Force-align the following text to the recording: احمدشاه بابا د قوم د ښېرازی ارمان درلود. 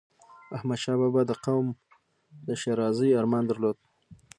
احمدشاه 0.57 0.97
بابا 1.01 1.21
د 1.27 1.31
قوم 1.45 1.67
د 2.47 2.47
ښېرازی 2.61 3.09
ارمان 3.19 3.43
درلود. 3.47 3.77